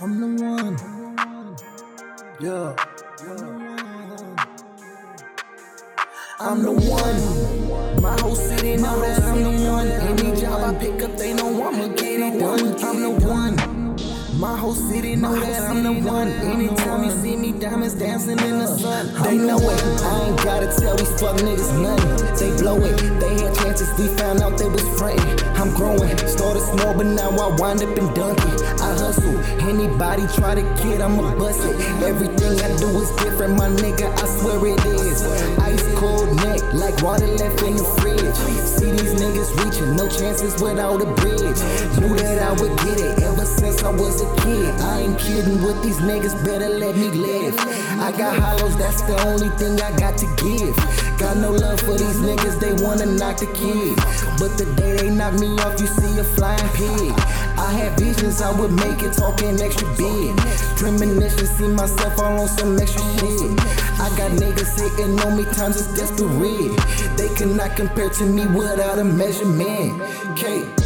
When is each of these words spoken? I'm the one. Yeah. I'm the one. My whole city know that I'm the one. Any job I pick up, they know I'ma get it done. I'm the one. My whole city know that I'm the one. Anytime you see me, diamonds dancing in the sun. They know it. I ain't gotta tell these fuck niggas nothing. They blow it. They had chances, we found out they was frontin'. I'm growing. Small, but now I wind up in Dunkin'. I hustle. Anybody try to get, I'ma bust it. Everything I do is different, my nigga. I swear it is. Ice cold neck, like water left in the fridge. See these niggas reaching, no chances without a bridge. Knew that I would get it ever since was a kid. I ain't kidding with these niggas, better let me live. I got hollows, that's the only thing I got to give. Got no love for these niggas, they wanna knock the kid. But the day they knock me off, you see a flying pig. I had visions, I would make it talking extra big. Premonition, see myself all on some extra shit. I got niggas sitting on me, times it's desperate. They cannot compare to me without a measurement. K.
I'm 0.00 0.20
the 0.20 0.44
one. 0.44 0.76
Yeah. 2.40 2.74
I'm 6.40 6.62
the 6.62 6.72
one. 6.72 8.02
My 8.02 8.20
whole 8.20 8.34
city 8.34 8.76
know 8.76 8.98
that 9.00 9.22
I'm 9.22 9.42
the 9.44 9.70
one. 9.70 9.86
Any 9.86 10.40
job 10.40 10.62
I 10.62 10.74
pick 10.78 11.00
up, 11.00 11.16
they 11.16 11.32
know 11.32 11.62
I'ma 11.62 11.94
get 11.94 12.20
it 12.20 12.40
done. 12.40 12.74
I'm 12.82 13.00
the 13.00 13.10
one. 13.24 13.74
My 14.40 14.56
whole 14.58 14.74
city 14.74 15.14
know 15.14 15.32
that 15.38 15.62
I'm 15.62 15.84
the 15.84 15.92
one. 16.10 16.28
Anytime 16.28 17.04
you 17.04 17.10
see 17.12 17.36
me, 17.36 17.52
diamonds 17.52 17.94
dancing 17.94 18.40
in 18.40 18.58
the 18.58 18.66
sun. 18.66 19.06
They 19.22 19.38
know 19.38 19.58
it. 19.58 19.82
I 20.02 20.26
ain't 20.26 20.36
gotta 20.42 20.66
tell 20.76 20.96
these 20.96 21.20
fuck 21.20 21.36
niggas 21.36 21.80
nothing. 21.80 22.34
They 22.34 22.60
blow 22.60 22.78
it. 22.78 22.96
They 23.20 23.44
had 23.44 23.54
chances, 23.54 23.96
we 23.96 24.08
found 24.18 24.42
out 24.42 24.58
they 24.58 24.68
was 24.68 24.82
frontin'. 24.98 25.38
I'm 25.54 25.72
growing. 25.72 26.13
Small, 26.74 26.94
but 26.94 27.06
now 27.06 27.30
I 27.30 27.54
wind 27.54 27.82
up 27.82 27.96
in 27.96 28.12
Dunkin'. 28.14 28.50
I 28.82 28.98
hustle. 28.98 29.38
Anybody 29.62 30.26
try 30.34 30.56
to 30.56 30.62
get, 30.82 31.00
I'ma 31.00 31.36
bust 31.38 31.60
it. 31.62 31.78
Everything 32.02 32.58
I 32.58 32.76
do 32.76 32.88
is 33.00 33.10
different, 33.22 33.56
my 33.56 33.68
nigga. 33.68 34.10
I 34.10 34.26
swear 34.26 34.58
it 34.66 34.84
is. 34.86 35.22
Ice 35.58 35.86
cold 35.94 36.34
neck, 36.42 36.60
like 36.74 37.00
water 37.00 37.28
left 37.28 37.62
in 37.62 37.76
the 37.76 37.84
fridge. 38.00 38.34
See 38.66 38.90
these 38.90 39.14
niggas 39.14 39.54
reaching, 39.62 39.94
no 39.94 40.08
chances 40.08 40.60
without 40.60 41.00
a 41.00 41.06
bridge. 41.22 41.60
Knew 42.00 42.16
that 42.18 42.42
I 42.42 42.50
would 42.50 42.76
get 42.78 42.98
it 42.98 43.22
ever 43.22 43.44
since 43.44 43.63
was 43.96 44.22
a 44.22 44.28
kid. 44.42 44.74
I 44.80 45.00
ain't 45.00 45.18
kidding 45.18 45.62
with 45.62 45.82
these 45.82 45.98
niggas, 45.98 46.34
better 46.44 46.68
let 46.68 46.96
me 46.96 47.08
live. 47.10 47.54
I 48.00 48.12
got 48.16 48.38
hollows, 48.38 48.76
that's 48.76 49.02
the 49.02 49.16
only 49.26 49.48
thing 49.56 49.80
I 49.80 49.90
got 49.96 50.18
to 50.18 50.26
give. 50.36 50.76
Got 51.18 51.36
no 51.38 51.50
love 51.50 51.80
for 51.80 51.96
these 51.96 52.18
niggas, 52.20 52.58
they 52.60 52.72
wanna 52.84 53.06
knock 53.06 53.38
the 53.38 53.46
kid. 53.46 53.96
But 54.38 54.58
the 54.58 54.66
day 54.76 54.96
they 54.96 55.10
knock 55.10 55.34
me 55.34 55.56
off, 55.60 55.80
you 55.80 55.86
see 55.86 56.18
a 56.18 56.24
flying 56.24 56.68
pig. 56.74 57.12
I 57.56 57.72
had 57.72 57.98
visions, 57.98 58.42
I 58.42 58.50
would 58.58 58.72
make 58.72 59.02
it 59.02 59.12
talking 59.12 59.60
extra 59.60 59.88
big. 59.96 60.36
Premonition, 60.76 61.46
see 61.46 61.68
myself 61.68 62.18
all 62.18 62.40
on 62.40 62.48
some 62.48 62.78
extra 62.78 63.02
shit. 63.18 63.50
I 64.00 64.10
got 64.18 64.32
niggas 64.32 64.76
sitting 64.76 65.18
on 65.20 65.36
me, 65.36 65.44
times 65.44 65.76
it's 65.76 65.94
desperate. 65.94 66.74
They 67.16 67.28
cannot 67.36 67.76
compare 67.76 68.10
to 68.10 68.24
me 68.24 68.46
without 68.46 68.98
a 68.98 69.04
measurement. 69.04 70.02
K. 70.36 70.83